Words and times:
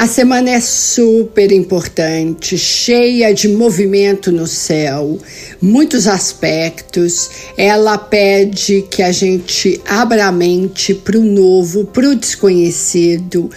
A 0.00 0.06
semana 0.06 0.48
é 0.48 0.60
super 0.60 1.52
importante, 1.52 2.56
cheia 2.56 3.34
de 3.34 3.48
movimento 3.48 4.32
no 4.32 4.46
céu, 4.46 5.18
muitos 5.60 6.06
aspectos. 6.06 7.28
Ela 7.54 7.98
pede 7.98 8.80
que 8.90 9.02
a 9.02 9.12
gente 9.12 9.78
abra 9.86 10.24
a 10.24 10.32
mente 10.32 10.94
para 10.94 11.18
o 11.18 11.22
novo, 11.22 11.84
para 11.84 12.08
o 12.08 12.16
desconhecido. 12.16 13.50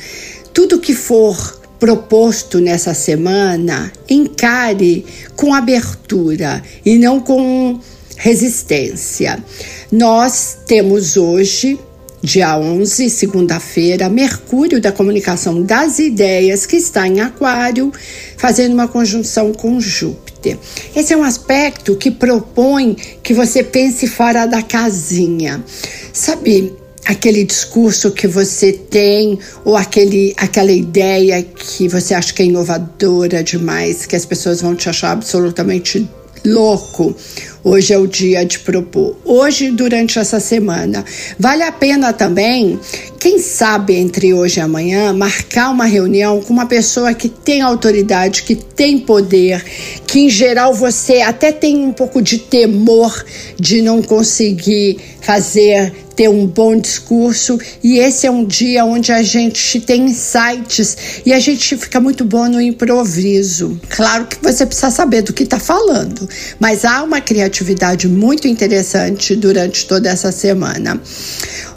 Tudo 0.54 0.82
que 0.82 0.94
for 0.94 1.62
proposto 1.80 2.60
nessa 2.60 2.94
semana, 2.94 3.90
encare 4.10 5.06
com 5.38 5.54
abertura 5.54 6.62
e 6.86 6.98
não 6.98 7.22
com 7.22 7.80
resistência. 8.18 9.42
Nós 9.90 10.58
temos 10.68 11.16
hoje 11.16 11.80
Dia 12.24 12.58
11, 12.58 13.10
segunda-feira, 13.10 14.08
Mercúrio 14.08 14.80
da 14.80 14.94
comunicação 14.94 15.62
das 15.62 16.00
ideias, 16.00 16.66
que 16.66 16.78
está 16.78 17.06
em 17.06 17.20
Aquário, 17.20 17.92
fazendo 18.38 18.72
uma 18.72 18.88
conjunção 18.88 19.52
com 19.52 19.78
Júpiter. 19.82 20.58
Esse 20.96 21.12
é 21.12 21.18
um 21.18 21.24
aspecto 21.24 21.98
que 21.98 22.10
propõe 22.10 22.96
que 23.22 23.34
você 23.34 23.62
pense 23.62 24.08
fora 24.08 24.46
da 24.46 24.62
casinha. 24.62 25.62
Sabe, 26.14 26.74
aquele 27.06 27.44
discurso 27.44 28.10
que 28.12 28.26
você 28.26 28.72
tem 28.72 29.38
ou 29.66 29.76
aquele, 29.76 30.34
aquela 30.38 30.72
ideia 30.72 31.44
que 31.44 31.90
você 31.90 32.14
acha 32.14 32.34
que 32.34 32.42
é 32.42 32.46
inovadora 32.46 33.44
demais, 33.44 34.06
que 34.06 34.16
as 34.16 34.26
pessoas 34.26 34.62
vão 34.62 34.76
te 34.76 34.88
achar 34.88 35.12
absolutamente 35.12 36.08
louco. 36.46 37.16
Hoje 37.64 37.94
é 37.94 37.98
o 37.98 38.06
dia 38.06 38.46
de 38.46 38.60
propor. 38.60 39.16
Hoje, 39.24 39.72
durante 39.72 40.20
essa 40.20 40.40
semana. 40.40 41.06
Vale 41.40 41.64
a 41.64 41.72
pena 41.72 42.12
também, 42.12 42.78
quem 43.20 43.40
sabe 43.40 43.96
entre 43.96 44.34
hoje 44.34 44.60
e 44.60 44.62
amanhã, 44.62 45.14
marcar 45.14 45.70
uma 45.70 45.86
reunião 45.86 46.42
com 46.42 46.52
uma 46.52 46.66
pessoa 46.66 47.14
que 47.14 47.30
tem 47.30 47.62
autoridade, 47.62 48.44
que 48.44 48.56
tem 48.56 49.00
poder, 49.00 49.64
que 50.06 50.20
em 50.20 50.30
geral 50.30 50.74
você 50.74 51.22
até 51.22 51.54
tem 51.54 51.78
um 51.78 51.94
pouco 51.94 52.22
de 52.22 52.38
temor 52.38 53.24
de 53.58 53.82
não 53.82 54.02
conseguir 54.02 55.00
fazer 55.22 55.94
ter 56.16 56.30
um 56.30 56.46
bom 56.46 56.76
discurso 56.78 57.60
e 57.84 57.98
esse 57.98 58.28
é 58.28 58.32
um 58.32 58.46
dia 58.46 58.86
onde 58.86 59.12
a 59.12 59.22
gente 59.22 59.80
tem 59.82 60.06
insights 60.06 60.98
e 61.26 61.34
a 61.34 61.40
gente 61.40 61.78
fica 61.78 62.00
muito 62.00 62.24
bom 62.26 62.48
no 62.48 62.62
improviso. 62.62 63.80
Claro 63.90 64.26
que 64.26 64.38
você 64.42 64.66
precisa 64.66 64.92
saber 64.92 65.22
do 65.22 65.34
que 65.34 65.44
está 65.44 65.60
falando, 65.60 66.28
mas 66.60 66.86
há 66.86 67.04
uma 67.04 67.22
criatividade 67.22 68.08
muito 68.08 68.48
interessante 68.48 69.36
durante 69.36 69.86
toda 69.88 70.10
essa 70.10 70.32
semana. 70.32 71.02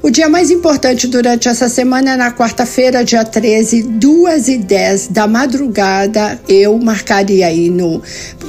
O 0.02 0.10
dia 0.10 0.28
mais 0.28 0.50
importante 0.50 1.06
durante 1.06 1.48
essa 1.48 1.68
semana 1.68 2.12
é 2.12 2.16
na 2.16 2.30
quarta-feira, 2.30 3.04
dia 3.04 3.24
13, 3.24 3.82
2 3.82 4.48
e 4.48 4.58
10 4.58 5.08
da 5.08 5.26
madrugada. 5.26 6.38
Eu 6.48 6.78
marcaria 6.78 7.46
aí 7.46 7.70
no, 7.70 8.02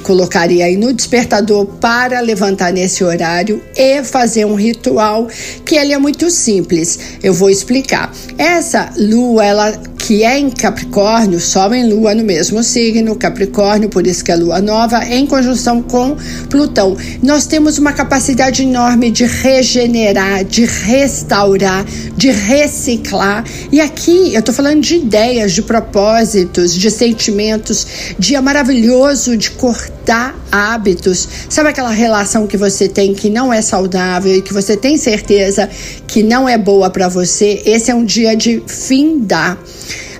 colocaria 0.03 0.65
aí 0.65 0.75
no 0.77 0.93
despertador 0.93 1.65
para 1.65 2.19
levantar 2.19 2.71
nesse 2.71 3.03
horário 3.03 3.61
e 3.75 4.03
fazer 4.03 4.45
um 4.45 4.55
ritual 4.55 5.27
que 5.65 5.75
ele 5.75 5.93
é 5.93 5.97
muito 5.97 6.29
simples. 6.29 6.99
Eu 7.23 7.33
vou 7.33 7.49
explicar. 7.49 8.13
Essa 8.37 8.91
lua, 8.97 9.45
ela 9.45 9.71
que 10.07 10.23
é 10.23 10.39
em 10.39 10.49
Capricórnio, 10.49 11.37
Sol 11.37 11.75
em 11.75 11.85
Lua 11.89 12.15
no 12.15 12.23
mesmo 12.23 12.63
signo, 12.63 13.13
Capricórnio, 13.17 13.89
por 13.89 14.07
isso 14.07 14.23
que 14.23 14.31
é 14.31 14.37
Lua 14.37 14.61
nova, 14.61 15.03
em 15.03 15.27
conjunção 15.27 15.81
com 15.81 16.15
Plutão. 16.49 16.95
Nós 17.21 17.45
temos 17.45 17.77
uma 17.77 17.91
capacidade 17.91 18.63
enorme 18.63 19.11
de 19.11 19.25
regenerar, 19.25 20.45
de 20.45 20.63
restaurar, 20.63 21.85
de 22.15 22.31
reciclar. 22.31 23.43
E 23.69 23.81
aqui 23.81 24.33
eu 24.33 24.39
estou 24.39 24.55
falando 24.55 24.79
de 24.79 24.95
ideias, 24.95 25.51
de 25.51 25.61
propósitos, 25.61 26.73
de 26.73 26.89
sentimentos, 26.89 27.85
dia 28.17 28.41
maravilhoso 28.41 29.35
de 29.35 29.51
cortar 29.51 30.33
hábitos. 30.49 31.27
Sabe 31.49 31.67
aquela 31.67 31.91
relação 31.91 32.47
que 32.47 32.55
você 32.55 32.87
tem 32.87 33.13
que 33.13 33.29
não 33.29 33.51
é 33.51 33.61
saudável 33.61 34.33
e 34.33 34.41
que 34.41 34.53
você 34.53 34.77
tem 34.77 34.97
certeza 34.97 35.69
que 36.07 36.23
não 36.23 36.47
é 36.47 36.57
boa 36.57 36.89
para 36.89 37.09
você? 37.09 37.61
Esse 37.65 37.91
é 37.91 37.95
um 37.95 38.05
dia 38.05 38.37
de 38.37 38.63
findar. 38.65 39.57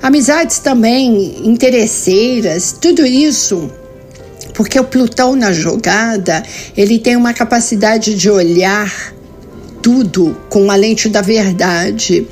Amizades 0.07 0.59
também 0.59 1.45
interesseiras, 1.45 2.73
tudo 2.79 3.06
isso 3.06 3.69
porque 4.53 4.79
o 4.79 4.85
Plutão 4.85 5.35
na 5.35 5.51
jogada, 5.51 6.41
ele 6.78 6.97
tem 6.97 7.18
uma 7.18 7.34
capacidade 7.34 8.16
de 8.16 8.29
olhar 8.29 9.13
tudo 9.81 10.34
com 10.47 10.72
a 10.72 10.78
lente 10.78 11.09
da 11.09 11.22
verdade 11.22 12.25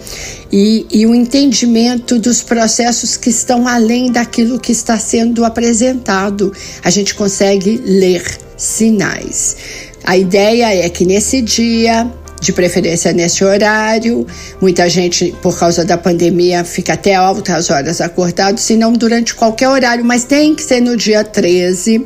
e, 0.50 0.88
e, 0.90 1.06
o 1.06 1.14
entendimento 1.14 2.18
dos 2.18 2.42
processos 2.42 3.18
que 3.18 3.30
estão 3.30 3.68
além 3.68 4.10
daquilo 4.10 4.58
que 4.58 4.72
está 4.72 4.98
sendo 4.98 5.44
apresentado. 5.44 6.54
A 6.82 6.90
gente 6.90 7.14
consegue 7.14 7.76
ler 7.84 8.24
sinais. 8.56 9.58
A 10.02 10.18
ideia 10.18 10.74
é 10.74 10.88
que 10.88 11.04
nesse 11.04 11.42
dia 11.42 12.10
de 12.46 12.54
preferência 12.54 13.12
nesse 13.12 13.44
horário. 13.44 14.26
Muita 14.62 14.88
gente, 14.88 15.36
por 15.42 15.58
causa 15.58 15.84
da 15.84 15.98
pandemia, 15.98 16.64
fica 16.64 16.94
até 16.94 17.16
altas 17.16 17.70
horas 17.70 18.00
acordado, 18.00 18.60
se 18.60 18.78
não 18.78 18.94
durante 18.94 19.34
qualquer 19.34 19.70
horário, 19.70 20.06
mas 20.06 20.24
tem 20.24 20.54
que 20.54 20.62
ser 20.62 20.80
no 20.80 20.96
dia 20.96 21.24
13. 21.24 22.06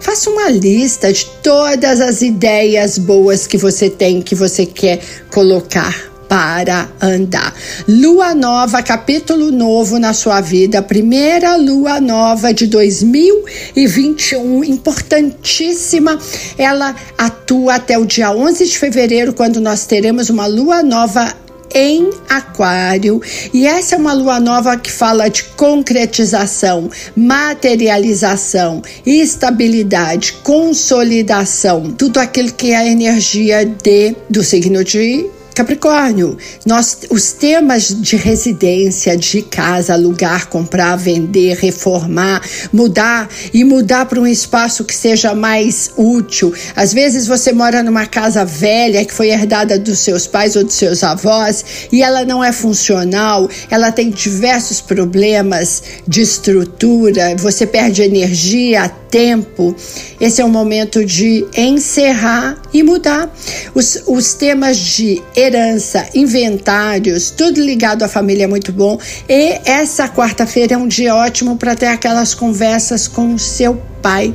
Faça 0.00 0.30
uma 0.30 0.50
lista 0.50 1.12
de 1.12 1.24
todas 1.42 2.00
as 2.00 2.22
ideias 2.22 2.98
boas 2.98 3.46
que 3.46 3.56
você 3.56 3.88
tem, 3.90 4.22
que 4.22 4.34
você 4.34 4.64
quer 4.66 5.00
colocar 5.30 6.13
para 6.34 6.90
andar. 7.00 7.54
Lua 7.86 8.34
nova, 8.34 8.82
capítulo 8.82 9.52
novo 9.52 10.00
na 10.00 10.12
sua 10.12 10.40
vida, 10.40 10.82
primeira 10.82 11.54
lua 11.54 12.00
nova 12.00 12.52
de 12.52 12.66
2021, 12.66 14.64
importantíssima. 14.64 16.18
Ela 16.58 16.92
atua 17.16 17.76
até 17.76 17.96
o 17.96 18.04
dia 18.04 18.32
11 18.32 18.66
de 18.66 18.76
fevereiro, 18.76 19.32
quando 19.32 19.60
nós 19.60 19.86
teremos 19.86 20.28
uma 20.28 20.48
lua 20.48 20.82
nova 20.82 21.32
em 21.72 22.10
Aquário, 22.28 23.22
e 23.52 23.64
essa 23.64 23.94
é 23.94 23.98
uma 23.98 24.12
lua 24.12 24.40
nova 24.40 24.76
que 24.76 24.90
fala 24.90 25.28
de 25.28 25.44
concretização, 25.44 26.90
materialização, 27.16 28.82
estabilidade, 29.06 30.32
consolidação, 30.42 31.92
tudo 31.92 32.18
aquilo 32.18 32.52
que 32.52 32.72
é 32.72 32.76
a 32.76 32.86
energia 32.86 33.64
de 33.64 34.16
do 34.28 34.42
signo 34.42 34.82
de 34.82 35.30
Capricórnio, 35.54 36.36
nós, 36.66 36.98
os 37.10 37.32
temas 37.32 37.88
de 37.88 38.16
residência, 38.16 39.16
de 39.16 39.40
casa, 39.40 39.92
alugar, 39.92 40.48
comprar, 40.48 40.96
vender, 40.96 41.56
reformar, 41.56 42.42
mudar 42.72 43.28
e 43.52 43.62
mudar 43.62 44.06
para 44.06 44.20
um 44.20 44.26
espaço 44.26 44.84
que 44.84 44.94
seja 44.94 45.32
mais 45.32 45.92
útil. 45.96 46.52
Às 46.74 46.92
vezes 46.92 47.28
você 47.28 47.52
mora 47.52 47.84
numa 47.84 48.04
casa 48.04 48.44
velha 48.44 49.04
que 49.04 49.14
foi 49.14 49.30
herdada 49.30 49.78
dos 49.78 50.00
seus 50.00 50.26
pais 50.26 50.56
ou 50.56 50.64
dos 50.64 50.74
seus 50.74 51.04
avós 51.04 51.64
e 51.92 52.02
ela 52.02 52.24
não 52.24 52.42
é 52.42 52.50
funcional, 52.50 53.48
ela 53.70 53.92
tem 53.92 54.10
diversos 54.10 54.80
problemas 54.80 55.82
de 56.06 56.20
estrutura, 56.20 57.36
você 57.36 57.64
perde 57.64 58.02
energia, 58.02 58.90
tempo. 59.14 59.76
Esse 60.20 60.42
é 60.42 60.44
o 60.44 60.48
momento 60.48 61.04
de 61.04 61.46
encerrar 61.56 62.60
e 62.72 62.82
mudar. 62.82 63.32
Os, 63.72 64.02
os 64.08 64.34
temas 64.34 64.76
de 64.76 65.22
herança, 65.44 66.08
inventários, 66.14 67.30
tudo 67.30 67.60
ligado 67.60 68.02
à 68.02 68.08
família 68.08 68.44
é 68.44 68.46
muito 68.46 68.72
bom. 68.72 68.98
E 69.28 69.60
essa 69.64 70.08
quarta-feira 70.08 70.74
é 70.74 70.76
um 70.76 70.88
dia 70.88 71.14
ótimo 71.14 71.56
para 71.56 71.74
ter 71.74 71.86
aquelas 71.86 72.34
conversas 72.34 73.06
com 73.06 73.34
o 73.34 73.38
seu 73.38 73.80
pai 74.02 74.34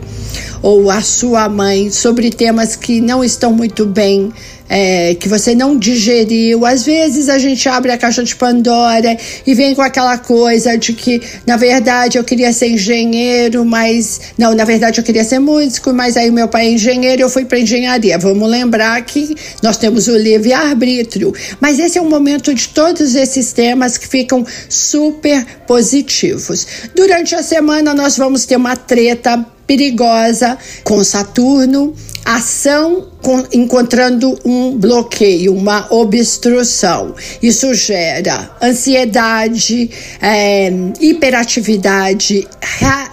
ou 0.61 0.89
a 0.89 1.01
sua 1.01 1.47
mãe 1.47 1.91
sobre 1.91 2.29
temas 2.29 2.75
que 2.75 2.99
não 3.01 3.23
estão 3.23 3.53
muito 3.53 3.85
bem 3.85 4.31
é, 4.69 5.15
que 5.15 5.27
você 5.27 5.55
não 5.55 5.75
digeriu. 5.77 6.65
Às 6.65 6.83
vezes 6.83 7.27
a 7.27 7.39
gente 7.39 7.67
abre 7.67 7.91
a 7.91 7.97
caixa 7.97 8.23
de 8.23 8.35
Pandora 8.35 9.17
e 9.45 9.53
vem 9.55 9.73
com 9.73 9.81
aquela 9.81 10.17
coisa 10.19 10.77
de 10.77 10.93
que, 10.93 11.21
na 11.45 11.57
verdade, 11.57 12.17
eu 12.17 12.23
queria 12.23 12.53
ser 12.53 12.67
engenheiro, 12.67 13.65
mas. 13.65 14.21
Não, 14.37 14.53
na 14.53 14.63
verdade 14.63 14.99
eu 14.99 15.03
queria 15.03 15.23
ser 15.23 15.39
músico, 15.39 15.91
mas 15.91 16.15
aí 16.15 16.29
meu 16.29 16.47
pai 16.47 16.67
é 16.67 16.71
engenheiro 16.71 17.21
e 17.21 17.23
eu 17.23 17.29
fui 17.29 17.45
para 17.45 17.59
engenharia. 17.59 18.17
Vamos 18.19 18.47
lembrar 18.47 19.01
que 19.01 19.35
nós 19.63 19.77
temos 19.77 20.07
o 20.07 20.15
livre-arbítrio. 20.15 21.33
Mas 21.59 21.79
esse 21.79 21.97
é 21.97 22.01
um 22.01 22.09
momento 22.09 22.53
de 22.53 22.69
todos 22.69 23.15
esses 23.15 23.51
temas 23.51 23.97
que 23.97 24.07
ficam 24.07 24.45
super 24.69 25.45
positivos. 25.65 26.67
Durante 26.95 27.33
a 27.33 27.41
semana 27.41 27.93
nós 27.93 28.17
vamos 28.17 28.45
ter 28.45 28.55
uma 28.55 28.75
treta 28.75 29.43
perigosa 29.65 30.57
com 30.83 31.03
Saturno, 31.03 31.93
ação 32.25 33.07
encontrando 33.51 34.37
um 34.45 34.77
bloqueio, 34.77 35.53
uma 35.53 35.87
obstrução. 35.89 37.13
Isso 37.41 37.73
gera 37.73 38.49
ansiedade, 38.61 39.89
é, 40.21 40.71
hiperatividade, 40.99 42.47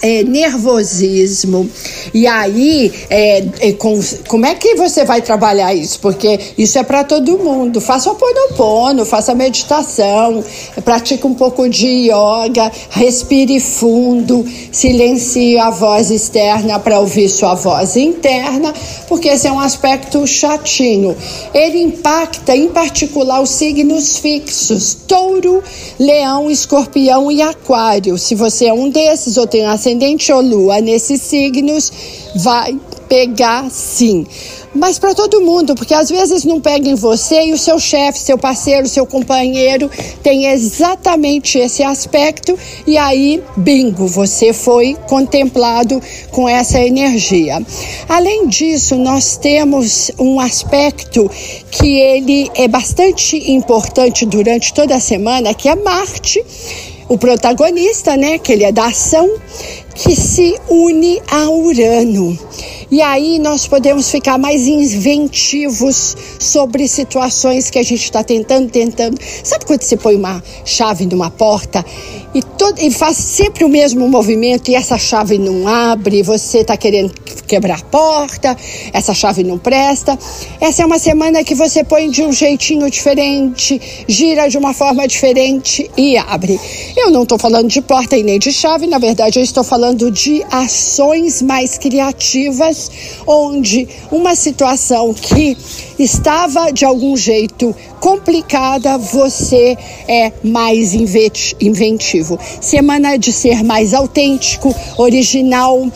é, 0.01 0.23
nervosismo. 0.23 1.69
E 2.15 2.27
aí, 2.27 2.93
é, 3.11 3.45
é, 3.61 3.73
com, 3.73 3.99
como 4.29 4.47
é 4.47 4.55
que 4.55 4.77
você 4.77 5.05
vai 5.05 5.21
trabalhar 5.21 5.75
isso? 5.75 5.99
Porque 6.01 6.39
isso 6.57 6.79
é 6.79 6.85
para 6.85 7.03
todo 7.03 7.39
mundo. 7.39 7.81
Faça 7.81 8.11
o 8.11 8.15
ponopono, 8.15 9.05
faça 9.05 9.35
meditação, 9.35 10.45
pratique 10.85 11.27
um 11.27 11.35
pouco 11.35 11.69
de 11.69 12.09
yoga, 12.11 12.71
respire 12.91 13.59
fundo, 13.59 14.45
silencie 14.71 15.59
a 15.59 15.71
voz 15.71 16.11
externa 16.11 16.79
para 16.79 17.01
ouvir 17.01 17.29
sua 17.29 17.55
voz 17.55 17.97
interna, 17.97 18.73
porque 19.09 19.29
esse 19.29 19.47
é 19.47 19.53
um 19.53 19.59
aspecto 19.59 19.96
chatinho. 20.27 21.17
Ele 21.55 21.83
impacta, 21.83 22.57
em 22.57 22.69
particular, 22.69 23.41
os 23.41 23.51
signos 23.51 24.19
fixos: 24.19 24.97
touro, 25.07 25.63
leão, 25.99 26.51
escorpião 26.51 27.31
e 27.31 27.43
aquário. 27.43 28.19
Se 28.19 28.35
você 28.35 28.67
é 28.67 28.73
um 28.73 28.89
desses 28.89 29.37
ou 29.37 29.47
tem 29.47 29.65
ascendente 29.65 30.33
ou 30.33 30.41
lua 30.41 30.81
nesses 30.81 31.21
signos, 31.23 31.93
vai 32.37 32.77
pegar 33.09 33.71
sim 33.71 34.27
mas 34.77 34.99
para 34.99 35.15
todo 35.15 35.41
mundo, 35.41 35.75
porque 35.75 35.95
às 35.95 36.11
vezes 36.11 36.45
não 36.45 36.61
pega 36.61 36.89
em 36.89 36.95
você 36.95 37.47
e 37.47 37.53
o 37.53 37.59
seu 37.59 37.79
chefe, 37.79 38.19
seu 38.19 38.37
parceiro, 38.37 38.87
seu 38.87 39.07
companheiro 39.07 39.91
tem 40.23 40.47
exatamente 40.47 41.59
esse 41.59 41.83
aspecto 41.83 42.57
e 42.87 42.99
aí, 42.99 43.43
bingo, 43.57 44.07
você 44.07 44.53
foi 44.53 44.95
contemplado 45.09 46.01
com 46.31 46.49
essa 46.49 46.79
energia. 46.79 47.59
Além 48.09 48.49
disso, 48.49 48.97
nós 48.97 49.37
temos 49.37 50.11
um 50.19 50.39
aspecto 50.39 51.31
que 51.71 51.99
ele 51.99 52.51
é 52.55 52.69
bastante 52.69 53.51
importante 53.51 54.27
durante 54.27 54.75
toda 54.75 54.95
a 54.95 55.01
semana, 55.01 55.55
que 55.55 55.69
é 55.69 55.75
Marte 55.75 56.45
o 57.09 57.17
protagonista, 57.17 58.17
né, 58.17 58.37
que 58.37 58.53
ele 58.53 58.65
é 58.65 58.73
da 58.73 58.87
ação, 58.87 59.31
que 59.95 60.15
se 60.17 60.59
une 60.69 61.23
a 61.31 61.49
Urano. 61.49 62.37
E 62.91 63.03
aí 63.03 63.39
nós 63.39 63.67
podemos 63.67 64.11
ficar 64.11 64.39
mais 64.39 64.67
inventivos 64.67 66.17
sobre 66.39 66.87
situações 66.87 67.69
que 67.69 67.79
a 67.79 67.83
gente 67.83 68.05
está 68.05 68.23
tentando, 68.23 68.71
tentando. 68.71 69.19
Sabe 69.43 69.65
quando 69.65 69.83
você 69.83 69.97
põe 69.97 70.15
uma 70.15 70.43
chave 70.65 71.05
numa 71.07 71.31
porta 71.31 71.85
e, 72.33 72.43
todo, 72.43 72.81
e 72.81 72.91
faz 72.91 73.17
sempre 73.17 73.65
o 73.65 73.69
mesmo 73.69 74.09
movimento 74.09 74.71
e 74.71 74.75
essa 74.75 74.99
chave 74.99 75.39
não 75.39 75.67
abre, 75.67 76.23
você 76.23 76.59
está 76.59 76.77
querendo 76.77 77.13
quebrar 77.47 77.79
a 77.79 77.85
porta, 77.85 78.57
essa 78.93 79.15
chave 79.15 79.43
não 79.43 79.59
presta. 79.59 80.19
Essa 80.61 80.83
é 80.83 80.87
uma 80.87 80.99
semana 80.99 81.45
que 81.45 81.55
você 81.55 81.85
põe 81.85 82.11
de 82.11 82.23
um 82.23 82.33
jeitinho 82.33 82.91
diferente, 82.91 83.81
gira 84.09 84.49
de 84.49 84.59
uma 84.59 84.75
forma 84.75 85.07
diferente 85.07 85.91
e 85.97 86.17
abre. 86.17 86.59
Eu 86.97 87.11
não 87.11 87.23
estou 87.23 87.39
falando 87.39 87.69
de 87.69 87.81
porta 87.81 88.17
e 88.17 88.23
nem 88.23 88.39
de 88.39 88.53
chave, 88.53 88.87
na 88.87 88.99
verdade, 88.99 89.39
eu 89.39 89.43
estou 89.43 89.65
falando 89.65 90.11
de 90.11 90.45
ações 90.51 91.43
mais 91.43 91.79
criativas, 91.79 92.91
onde 93.27 93.89
uma 94.11 94.35
situação 94.35 95.15
que 95.15 95.57
estava 95.99 96.73
de 96.73 96.85
algum 96.85 97.17
jeito 97.17 97.75
complicada, 98.01 98.99
você 98.99 99.77
é 100.07 100.33
mais 100.43 100.95
inventivo. 100.95 102.39
Semana 102.61 103.17
de 103.17 103.33
ser 103.33 103.65
mais 103.65 103.95
autêntico, 103.95 104.75
original, 104.99 105.91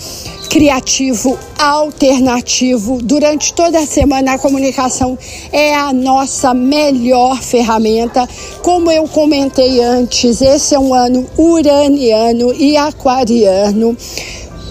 criativo, 0.50 1.38
alternativo. 1.56 2.98
Durante 3.00 3.54
toda 3.54 3.78
a 3.78 3.86
semana, 3.86 4.34
a 4.34 4.38
comunicação 4.38 5.16
é 5.52 5.72
a 5.76 5.92
nossa 5.92 6.52
melhor 6.52 7.40
ferramenta. 7.40 8.28
Como 8.60 8.90
eu 8.90 9.06
comentei 9.06 9.80
antes, 9.80 10.42
esse 10.42 10.74
é 10.74 10.78
um 10.78 10.92
ano 10.92 11.24
uraniano 11.38 12.52
e 12.52 12.76
aquariano. 12.76 13.96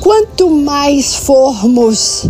Quanto 0.02 0.50
mais 0.50 1.16
formos 1.16 2.30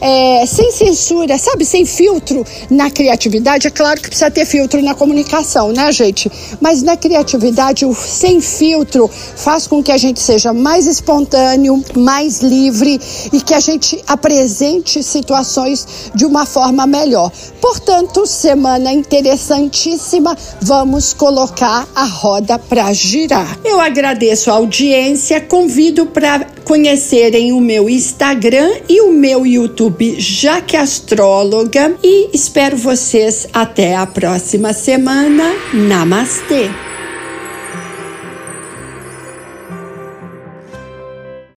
é, 0.00 0.44
sem 0.46 0.70
censura, 0.72 1.36
sabe, 1.38 1.64
sem 1.64 1.84
filtro 1.84 2.44
na 2.70 2.90
criatividade. 2.90 3.66
É 3.66 3.70
claro 3.70 4.00
que 4.00 4.08
precisa 4.08 4.30
ter 4.30 4.46
filtro 4.46 4.82
na 4.82 4.94
comunicação, 4.94 5.72
né, 5.72 5.92
gente? 5.92 6.30
Mas 6.60 6.82
na 6.82 6.96
criatividade, 6.96 7.84
o 7.84 7.94
sem 7.94 8.40
filtro 8.40 9.08
faz 9.08 9.66
com 9.66 9.82
que 9.82 9.92
a 9.92 9.98
gente 9.98 10.20
seja 10.20 10.52
mais 10.52 10.86
espontâneo, 10.86 11.82
mais 11.96 12.40
livre 12.40 13.00
e 13.32 13.40
que 13.40 13.54
a 13.54 13.60
gente 13.60 14.02
apresente 14.06 15.02
situações 15.02 15.86
de 16.14 16.24
uma 16.24 16.46
forma 16.46 16.86
melhor. 16.86 17.30
Portanto, 17.60 18.26
semana 18.26 18.92
interessantíssima. 18.92 20.36
Vamos 20.60 21.12
colocar 21.12 21.86
a 21.94 22.04
roda 22.04 22.58
para 22.58 22.92
girar. 22.92 23.58
Eu 23.64 23.80
agradeço 23.80 24.50
a 24.50 24.54
audiência, 24.54 25.40
convido 25.40 26.06
para 26.06 26.46
conhecerem 26.64 27.52
o 27.52 27.60
meu 27.60 27.90
Instagram 27.90 28.70
e 28.88 29.00
o 29.00 29.12
meu 29.12 29.44
YouTube 29.90 30.20
Jaque 30.20 30.76
Astróloga 30.76 31.96
e 32.02 32.30
espero 32.32 32.76
vocês 32.76 33.48
até 33.52 33.96
a 33.96 34.06
próxima 34.06 34.72
semana. 34.72 35.52
Namastê! 35.74 36.89